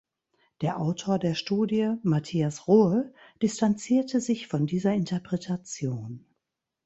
Der 0.61 0.79
Autor 0.79 1.19
der 1.19 1.35
Studie, 1.35 1.93
Mathias 2.01 2.67
Rohe, 2.67 3.13
distanzierte 3.43 4.19
sich 4.19 4.47
von 4.47 4.65
dieser 4.65 4.95
Interpretation. 4.95 6.25